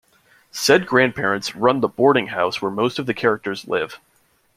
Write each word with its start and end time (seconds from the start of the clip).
Said 0.49 0.87
grandparents 0.87 1.55
run 1.55 1.81
the 1.81 1.87
boarding 1.87 2.29
house 2.29 2.59
where 2.59 2.71
most 2.71 2.97
of 2.97 3.05
the 3.05 3.13
characters 3.13 3.67
live. 3.67 3.99